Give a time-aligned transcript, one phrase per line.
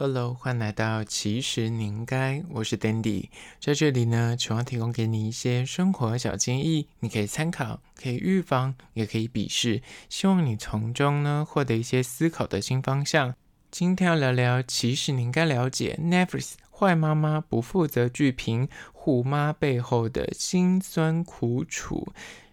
[0.00, 13.34] Hello，欢迎来到其实你应该，我是 Dandy，在这里呢，希望提供给你一些生活小建议，你可以参考，可以预防，也可以鄙视，希望你从中呢获得一些思考的新方向。
[13.72, 22.06] 今天要聊聊，其实你应该了解 Netflix 坏妈妈不负责剧评，虎妈背后的辛酸苦楚。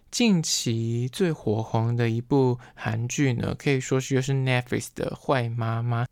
[0.10, 6.08] 近期最火红的一部韩剧呢，可以说是又是 Netflix 的坏妈妈。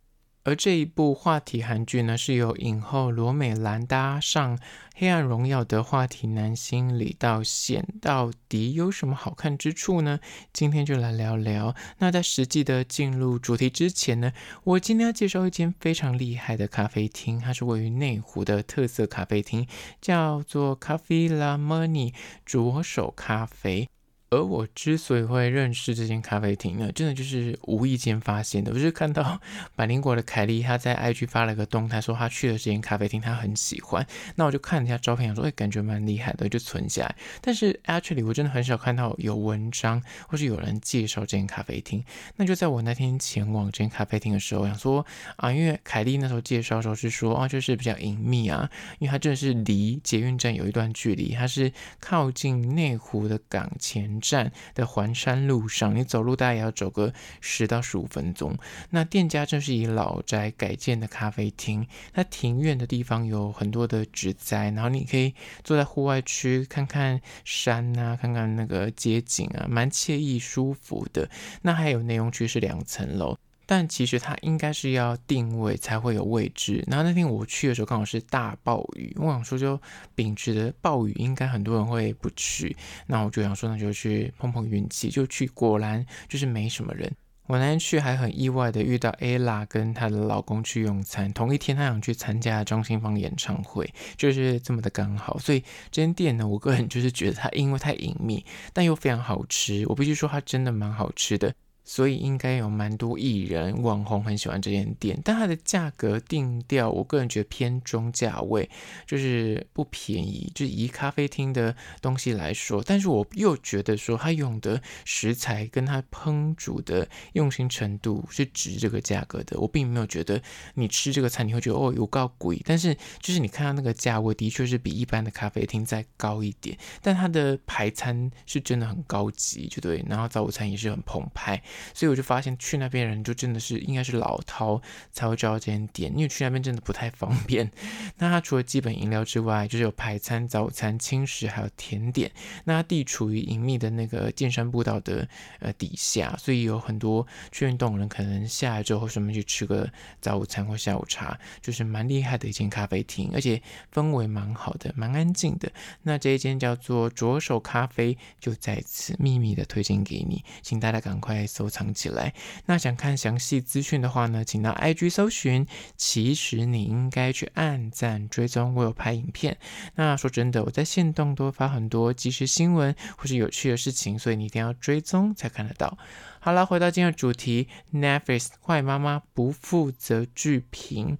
[0.45, 4.57] 而这一部话题韩剧呢，是由影后罗美兰搭上
[4.93, 10.19] 《黑暗荣耀》的话题男星李道宪，到底有什么好看之处呢？
[10.51, 11.73] 今天就来聊聊。
[11.99, 14.33] 那在实际的进入主题之前呢，
[14.65, 19.65] 我今天要介绍一间非常厉害的咖啡厅，它是位于内湖的特色咖啡厅，
[20.01, 22.13] 叫做 Coffee La Money
[22.45, 23.87] 左手咖啡。
[24.33, 28.71] 而我之所以会认识这间咖啡厅呢，真的就是无意间发现的。
[28.71, 29.39] 我就是看到
[29.75, 34.05] 百灵果的凯莉，她在 IG 发了个动态，说她去了这间咖啡厅，她很喜欢。
[34.35, 37.15] 那我就看了一下照片，想说，哎，感觉蛮厉害的，就存下来。
[37.41, 42.03] 但是 actually 我真的很少看到有文章或是有人介绍这间咖啡厅。
[42.37, 48.69] 那就在我那天前往这间咖啡厅的时候，想说啊，因为凯莉那时候介绍的时候是说啊，就是比较隐秘啊，
[48.99, 58.57] 因为它真的是离捷运站有一段距离，它是靠近内湖的港前站的环山路上，你走路大概也要走个十到十五分钟。
[58.91, 65.33] 那店家正是以老宅改建的咖啡厅，那庭院的地方有很多的植栽，然后你可以
[65.65, 71.29] 坐在户外区看看山啊，看看那个街景啊，蛮惬意舒服的。
[71.63, 73.37] 那还有内容区是两层楼。
[73.65, 76.83] 但其实它应该是要定位才会有位置。
[76.87, 79.79] 然后那天我去的时候刚好是大暴雨，我想说就
[80.15, 82.75] 秉持的暴雨应该很多人会不去，
[83.07, 87.11] 那我就想说那就去碰碰运气，就去，果然就是没什么人。
[87.45, 95.37] 我那天去还很意外的遇到 Ella 跟她的老公去用餐，同一天她想去参加张清芳演唱会，就是这么的刚好。
[95.39, 95.59] 所以
[95.91, 101.53] 这间店呢，我个人就是觉得它因为太隐秘，但又非常好吃，我必须说它真的蛮好吃的。
[101.85, 108.69] 所以应该有蛮多艺人网红很喜欢这间店，但它的价格定调，我个人觉得偏中价位，
[109.05, 112.81] 就是不便宜，就以咖啡厅的东西来说。
[112.85, 119.59] 但是我又觉得说，它用的食材跟它烹煮的用心程度是值这个价格的。
[119.59, 120.41] 我并没有觉得
[120.75, 131.61] 你吃这个餐你会觉得哦有够贵，但是就是你看到那个价位的确是比一般的咖啡厅再高一点，但它的排餐是真的很高级，就对，然后早午餐也是很澎湃。
[131.93, 137.69] 所以我就发现去那边人就真的是应该是老饕才会知道这间店，因为去那边真的不太方便。
[138.17, 142.31] 那它除了基本饮料之外，就是有排餐、早餐、轻食，还有甜点。
[142.65, 145.27] 那它地处于隐秘的那个剑山步道的
[145.59, 149.89] 呃底下，所以有很多去运动的人可能下来之后顺便去吃个
[150.21, 153.61] 早午餐或下午茶，就是蛮厉害的一间咖啡厅，而且
[153.93, 155.71] 氛围蛮好的，蛮安静的。
[156.03, 161.62] 那这一间叫做左手咖啡，就在此秘密的推荐给你，请大家赶快搜。
[161.63, 162.33] 收藏起来。
[162.65, 165.65] 那想看详细资讯的话呢，请到 IG 搜寻。
[165.95, 169.57] 其实你应该去按赞追踪，我有拍影片。
[169.95, 175.97] 那说真的，我在线动都发很多即时新闻或是有趣的事情，所以你一定要追踪才看得到。
[176.41, 181.17] 好了，回到今天的主题，Netflix 坏妈妈不负责剧评。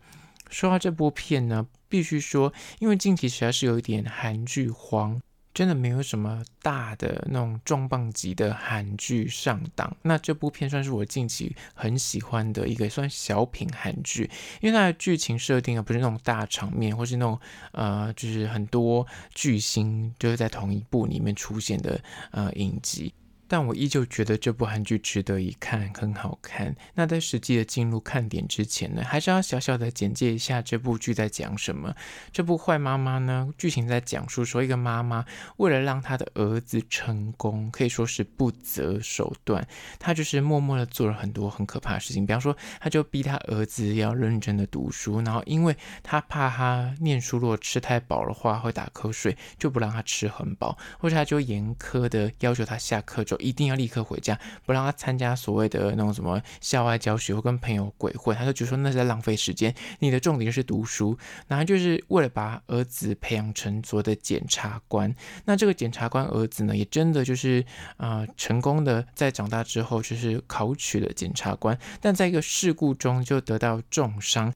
[0.50, 5.22] 说到这部片呢，必须说，因为近期实在是有一点韩剧荒。
[5.54, 14.30] 真的没有什么大的那种重磅级的韩剧上档，那这部片算是我近期很喜欢的一个算小品韩剧，
[14.62, 17.40] 因为它的剧情设定啊不是那种大场面，或是那种
[17.72, 19.06] 呃就是很多
[19.36, 23.14] 巨星就是在同一部里面出现的呃影集。
[23.54, 26.76] 但我依旧觉得这部韩剧值得一看，很好看。
[26.96, 31.96] 那在实际的进入看点之前呢，还是要小小的简介一下这部剧在讲什么。
[32.32, 35.24] 这部坏妈妈呢，剧情在讲述说一个妈妈
[35.58, 39.64] 为了让她的儿子成功，可以说是不择手段，
[40.00, 42.26] 她就是默默的做了很多很可怕的事情。
[42.26, 53.38] 比方说，她就逼她儿子要认真的读书，然后因为她怕他念书如果吃太饱的话会打瞌睡，就不让他吃很饱，或者她就严苛的要求他下课就。
[53.44, 59.74] 一定要立刻回家，不让他参加所谓的那种什么校外教学或跟朋友鬼混，他就觉得说那是在浪费时间。
[60.00, 61.18] 你的重点就是读书，
[61.48, 65.14] 然后就是为了把儿子培养成所谓的检察官。
[65.46, 67.64] 那这个检察官儿子呢，也真的就是
[67.98, 74.54] 啊、成功的在长大之后就是考取了检察官，但在一个事故中就得到重伤。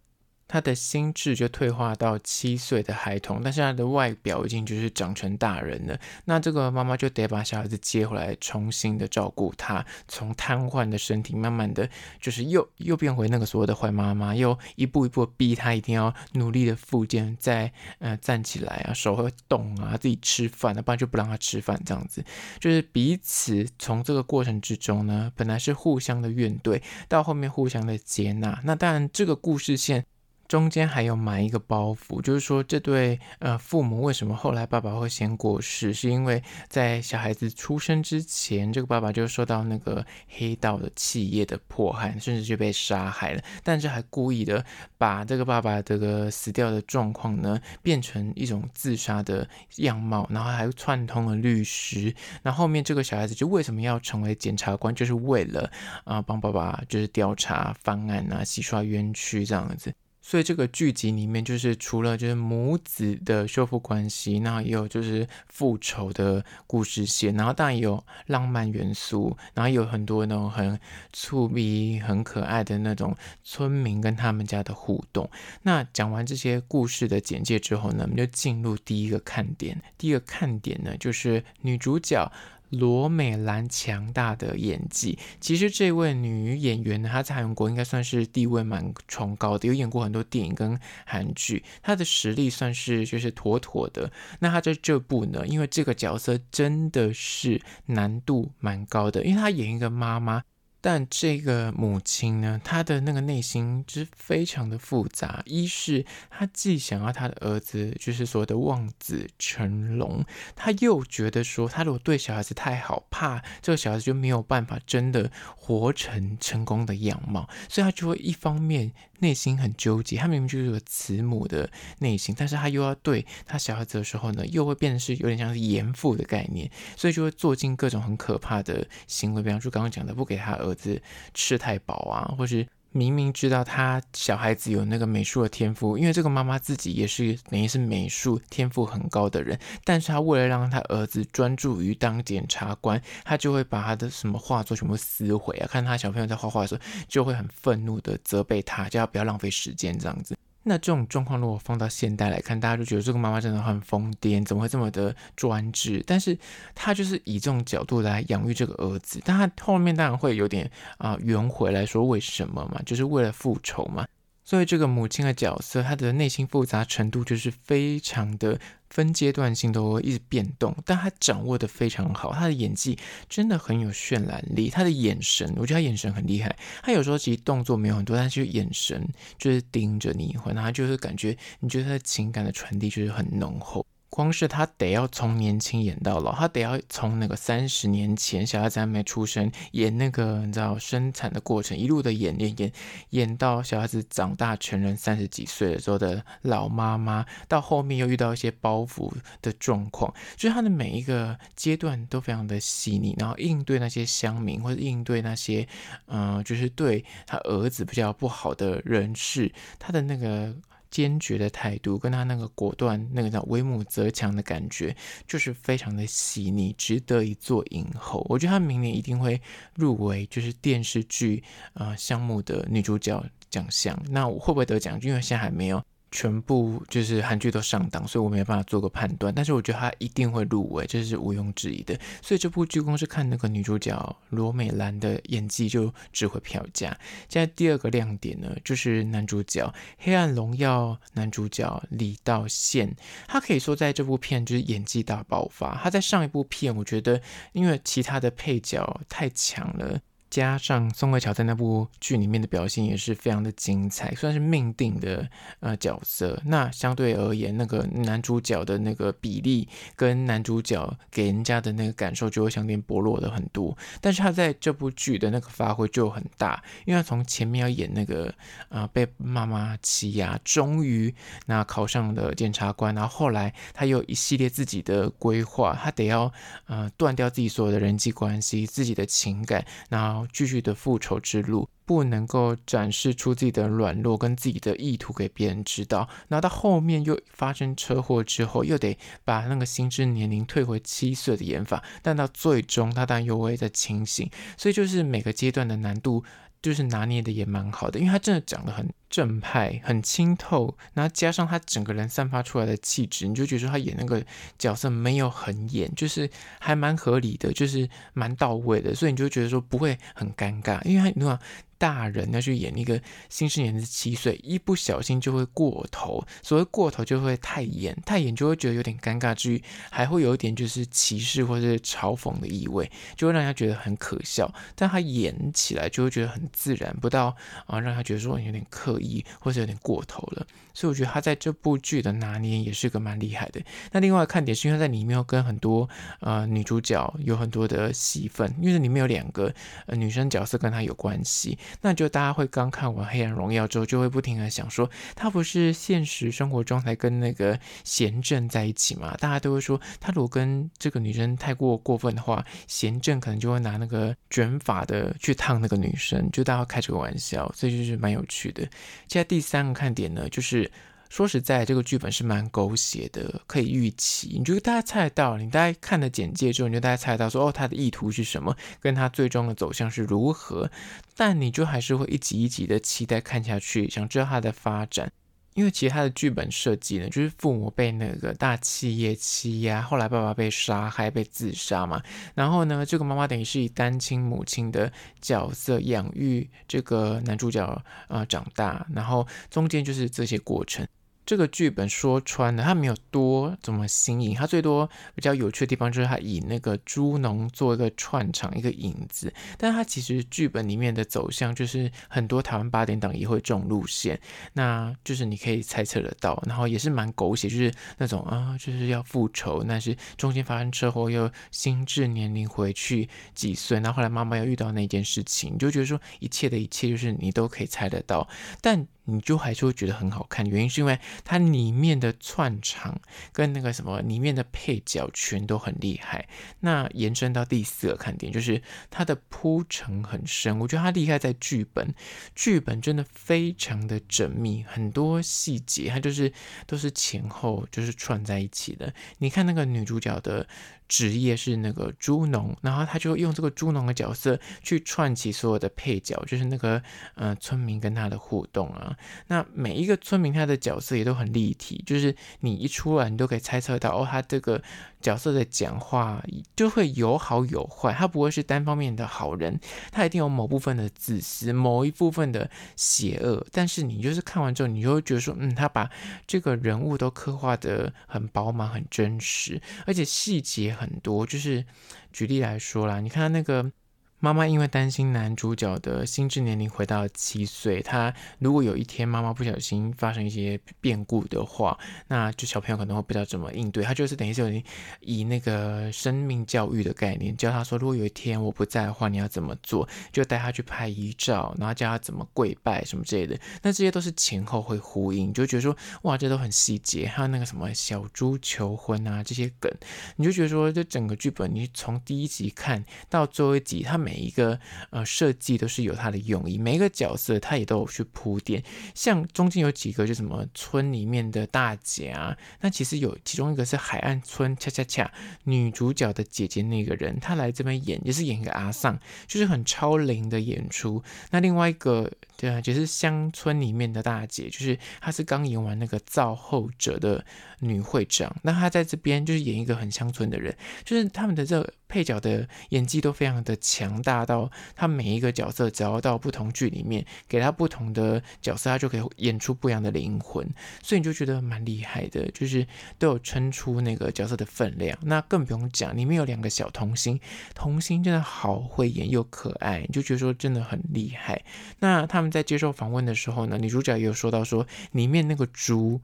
[0.47, 5.99] 他的心智就退化到七岁的孩童，但是他的外表已经就是长成大人了。
[6.25, 11.89] 那这个妈妈就得把小孩子接回来，重新的照顾他，从瘫痪的身体慢慢的
[12.21, 22.23] 就是 又又变回那个所谓的坏妈妈，又一步一步逼他一定要努力的复健，再呃站起来啊，手会动啊，自己吃饭啊，不然就不让他吃饭，这样子
[22.59, 28.61] 就是彼此从这个过程之中呢，本来是互相的怨怼，到后面互相的接纳。
[28.63, 30.05] 那当然这个故事线。
[30.47, 43.43] 中间还有埋一个包袱，就是说这对呃父母为什么后来爸爸会先过世，是因为在小孩子出生之前，这个爸爸就受到那个黑道的企业的迫害，甚至就被杀害了。
[43.63, 44.63] 但是还故意的
[44.97, 49.47] 把这个爸爸这个死掉的状况呢，变成一种自杀的
[49.77, 52.13] 样貌，然后还串通了律师。
[52.41, 55.69] 那后，面这个小孩子就为什么要成为检察官，就是为了
[56.05, 59.93] 啊、帮爸爸就是调查翻案啊，洗刷冤屈这样子。
[60.29, 70.77] 所以这个剧集里面，就是除了就是母子的修复关系，那也有就是复仇的故事线，然后当然也有浪漫元素，然后有很多那种很
[71.13, 75.29] 粗鄙、很可爱的那种村民跟他们家的互动。
[75.61, 79.81] 那讲完这些故事的简介之后呢，我们就进入第一个看点。
[79.97, 82.29] 第一个看点呢，就是女主角。
[82.69, 94.11] 罗美兰强大的演技，其实这位女演员呢，她在韩国应该算是地位蛮崇高的，有演过很多电影跟韩剧，她的实力算是就是妥妥的。
[94.39, 100.43] 那她在这部呢，因为这个角色真的是难度蛮高的，因为她演一个妈妈。
[100.89, 105.43] 但这个母亲呢，她的那个内心就是非常的复杂。
[105.45, 110.23] 一是她既想要她的儿子就是所谓的望子成龙，
[110.55, 118.93] 她又觉得说，她如果对小孩子太好，怕这个小孩子就没有办法真的活成成功的样貌，所以她就会一方面。
[119.19, 121.69] 内心很纠结，他明明就是个慈母的
[121.99, 131.01] 内心，但是他又要对他小孩子的时候呢，又会变得是有点像是严父的概念，所以就会做尽各种很可怕的行为，比方说刚刚讲的不给他儿子
[131.33, 132.67] 吃太饱啊，或是。
[132.97, 145.67] 明明知道他小孩子有那个美术的天赋，因为这个妈妈自己也是等于是美术天赋很高的人，但是他为了让他儿子专注于当检察官，他就会把他的什么画作全部撕毁啊！
[145.69, 150.35] 看他小朋友在画画的时候，就会很愤怒的责备他，叫他不要浪费时间这样子。
[150.63, 156.03] 那这种状况如果放到现代来看，大家就觉得这个妈妈真的很疯癫，怎么会这么的专制？
[156.05, 156.37] 但是
[156.75, 164.05] 她就是以这种角度来养育这个儿子，但她后面当然会有点啊圆回来说为什么嘛，就是为了复仇嘛。
[164.47, 168.57] 所以这个母亲的角色，她的内心复杂程度就是非常的
[168.89, 172.97] 分阶段性都会一直变动，但她掌握的非常好，她的演技
[173.27, 176.55] 真的很有渲染力，她的眼神，我觉得她眼神很厉害。
[176.81, 179.05] 她有时候其实动作没有很多，但是眼神
[179.37, 183.85] 就是盯着你，然后就是感觉你觉得她的情感的传递就是很浓厚。
[184.09, 192.71] 光是他得要从年轻演到老，他得要从那个三十年前小孩子还没出生演那个你知道生产的过程，一路的演演演
[193.09, 205.67] 演到小孩子长大成人三十几岁的时候的老妈妈，到后面又遇到一些包袱的状况，就是他的每一个阶段都非常的细腻，然后应对那些乡民或者应对那些
[206.07, 210.55] 嗯、就是对他儿子比较不好的人士，他的那个。
[210.89, 214.95] 坚决的态度，跟他那个果断、那个叫为母则强的感觉，
[215.27, 218.25] 就是非常的细腻，值得一座影后。
[218.29, 219.41] 我觉得他明年一定会
[219.75, 221.43] 入围，就是电视剧
[221.73, 223.97] 呃项目的女主角奖项。
[224.09, 224.99] 那我会不会得奖？
[225.01, 225.83] 因为现在还没有。
[226.11, 229.33] 全部就是韩剧都上档，所以我没办法做个判断。
[229.33, 231.99] 但是我觉得他一定会入围，这是毋庸置疑的。
[232.21, 236.97] 所以这部剧光是看那个女主角罗美兰的演技就值回票价。
[237.27, 242.95] 现在第二个亮点呢，就是男主角《黑暗荣耀》男主角李道宪，
[243.27, 245.75] 他可以说在这部片就是演技大爆发。
[245.83, 247.21] 他在上一部片，我觉得
[247.51, 249.99] 因为其他的配角太强了。
[250.29, 255.27] 加上宋慧乔在那部剧里面的表现也是非常的精彩，算是命定的
[255.59, 256.41] 呃角色。
[256.45, 263.77] 那相对而言，那个男主角的那个比例跟男主角给人家的那个感受就会相对薄弱的很多。
[264.01, 268.27] 但是他在这部剧的那个发挥就很大，因为他从前面要演那个
[268.69, 271.13] 啊、呃、被妈妈欺压，终于
[271.45, 276.31] 那考上了检察官，然后后来他有一系列自己的规划，他得要
[276.65, 280.27] 呃断掉自己所有的人际关系、自己的情感，然后。
[280.31, 286.07] 继续的复仇之路，不能够展示出自己的软弱跟自己的意图给别人知道。
[286.27, 288.95] 那到后面又发生车祸之后，又得
[289.25, 291.83] 把那个心智年龄退回七岁的演法。
[292.03, 294.29] 但到最终，他当然又会再清醒。
[294.57, 296.23] 所以就是每个阶段的难度
[296.61, 304.23] 就是拿捏的也蛮好的，因为他真的讲的很正派、很清透，然后加上他整个人散发出来的气质，你就觉得他演那个
[304.57, 311.39] 角色没有很演，就是还蛮合理的，就是蛮到位的，所以你就觉得说不会很尴尬，因为他你看。
[311.77, 316.25] 大人要去演一个心智年的七岁，一不小心就会过头。
[316.41, 324.53] 所谓过头，就会太演，太演就会觉得有点尴尬，之余还会有一点就是歧视或者是嘲讽的意味，就会让人家觉得很可笑。
[324.75, 330.45] 但他演起来就会觉得很自然，不到啊让他觉得说有点刻意或者有点过头了。
[330.73, 333.59] 所以我觉得他在这部剧的拿捏也是个蛮厉害的。
[333.91, 339.51] 那另外看点是因为在里面跟很多呃女主角有很多的戏份，因为里面有两个
[339.87, 341.57] 呃女生角色跟他有关系。
[341.81, 349.15] 那就大家会刚看完《黑暗荣耀》之后，就会不停的想说，他不是现实生活中才跟那个贤正在一起嘛？
[349.17, 358.61] 大家都会说，他如果跟这个女生太过过分的话，贤正可能就会拿那个卷发的去烫那个女生，就大家会开这个玩笑，所以就是蛮有趣的。
[359.07, 360.69] 现在第三个看点呢，就是。
[361.09, 364.35] 说实在，这个剧本是蛮狗血的，可以预期。
[364.37, 370.69] 你就大家猜得到，你大家看了简介之后，你就大家猜得到说，哦，他的意图是什么，跟他最终的走向是如何。
[371.15, 375.11] 但你就还是会一集一集的期待看下去，想知道他的发展。
[375.57, 381.99] 因为其他的剧本设计呢，就是父母被那个大企业欺压，后来爸爸被杀害、被自杀嘛。
[382.35, 390.87] 然后呢，这个妈妈等于是以单亲母亲的角色养育这个男主角啊、长大，然后中间就是这些过程。
[391.27, 399.31] 这个剧本说穿了，它没有多怎么新颖，它最多比较有趣的地方就是它以那个猪农做一个串场，一个引子。
[399.57, 404.17] 但它其实剧本里面的走向就是很多台湾八点档也会这种路线，
[404.53, 418.29] 那就是你可以猜测得到，然后也是蛮狗血，就是那种啊，就是要复仇，但是中间发生车祸又心智年龄回去几岁，然后后来妈妈又遇到那件事情，你就觉得说一切的一切就是你都可以猜得到，
[418.61, 418.87] 但。
[419.09, 422.99] 你就还是会觉得很好看，原因是因为它里面的串场
[423.31, 426.27] 跟那个什么里面的配角全都很厉害。
[426.59, 430.59] 那延伸到第四个看点，就是它的铺陈很深。
[430.59, 431.95] 我觉得它厉害在剧本，
[432.35, 436.31] 剧本真的非常的缜密，很多细节它就是
[436.65, 438.93] 都是前后就是串在一起的。
[439.19, 440.45] 你看那个女主角的。
[440.87, 446.81] 职业是那个猪农，然后他就用这个猪农的角色去串起所有的配角，就是那个
[447.15, 448.95] 呃村民跟他的互动啊。
[449.27, 454.61] 那每一个村民他的角色也都很立体，就是你一出来，你都可以猜测到哦，他这个。
[454.99, 456.23] 角色的讲话
[456.55, 459.59] 就会有好有坏，他不会是单方面的好人，
[459.91, 463.45] 他一定有某部分的自私，某一部分的邪恶。
[463.51, 465.87] 但是你就是看完之后，你就会觉得说，嗯，他把
[466.25, 471.25] 这个人物都刻画得很饱满、很真实，而且细节很多。
[471.25, 471.65] 就是
[472.13, 473.71] 举例来说啦，你看那个。
[474.19, 483.83] 妈妈因为担心男主角的心智年龄回到七岁，他如果有一天妈妈不小心发生一些变故的话，那就小朋友可能会不知道怎么应对。
[483.83, 484.61] 他就是等于是有
[485.01, 489.87] 以那个生命教育的概念教他说，如果有一天我不在的话，你要怎么做？
[490.11, 493.39] 就带他去拍遗照，然后教他怎么跪拜什么之类的。
[493.61, 497.07] 那这些都是前后会呼应，就觉得说哇，这都很细节。
[497.07, 499.71] 还有那个什么小猪求婚啊这些梗，
[500.15, 504.57] 你就觉得说这整个剧本，你从第一集看到最后一集，他每一个
[504.91, 508.63] 呃设计都是有它的用意，每一个角色他也都有去铺垫。
[508.95, 515.11] 像中间有几个就什么村里面的大姐啊，那其实有其中一个是海岸村恰恰恰
[515.43, 518.97] 女主角的姐姐那个人，她来这边演也是演一个阿桑，
[519.27, 521.03] 就是很超龄的演出。
[521.31, 522.09] 那另外一个。
[522.37, 527.25] 对啊，就是乡村里面的大姐，就是她是刚演完那个造后者的
[527.59, 540.47] 女会长，那她在这边就是演一个很乡村的人，就是他们的这个配角的演技都非常的强大到，他每一个角色只要到不同剧里面给他不同的角色，他就可以演出不一样的灵魂，
[540.83, 542.67] 所以你就觉得蛮厉害的，就是
[542.99, 544.95] 都有撑出那个角色的分量。
[545.01, 547.19] 那更不用讲，里面有两个小童星，
[547.55, 551.43] 童星真的好会演又可爱，你就觉得说真的很厉害。
[551.79, 552.26] 那他们。
[552.29, 556.01] 在接受访问的时候呢，女主角也有说到说，里面那个猪，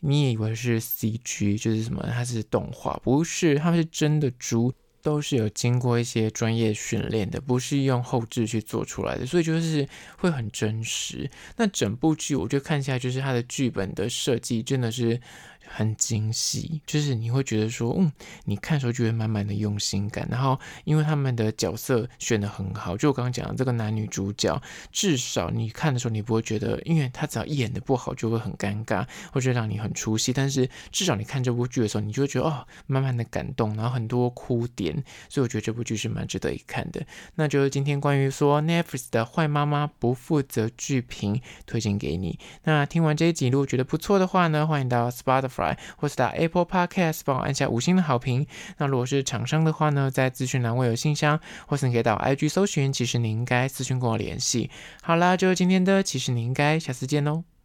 [0.00, 11.30] 你也以为是 CG，就是什么，它是动画，不是，它们是真的猪，都是有经过一些专业训练的，不是用后置去做出来的，所以就是会很真实。
[11.56, 15.20] 那整部剧我就看下来，就是它的剧本的设计真的是。
[15.68, 18.10] 很惊喜，就是你会觉得说，嗯，
[18.44, 20.26] 你看的时候就会满满的用心感。
[20.30, 24.60] 然后，因为他们的角色选得很好，就我刚刚讲的这个男女主角，
[24.92, 30.32] 至少你看的时候你不会觉得，因为他只要演的不好就会很尴尬，或者让你很出戏。
[30.32, 34.94] 但是至少你看这部剧的时候，你就会觉得哦，慢慢的感动，然后很多哭点。
[35.28, 37.04] 所以我觉得这部剧是蛮值得一看的。
[37.34, 41.34] 那就是今天关于说 Netflix 的《坏妈妈不负责剧评》
[41.66, 42.38] 推荐给你。
[42.64, 45.55] 那听完这一集，如果觉得不错的话呢，欢迎到 Spotify。
[45.96, 48.46] 或是打 Apple Podcast 帮我按下五星的好评。
[48.78, 54.70] 那如果是厂商的话呢，在资讯栏位有信箱，或是你可以到 IG 搜寻，其实你应该私讯跟我联系。
[55.02, 57.55] 好啦，就是今天的，其实你应该下次见喽。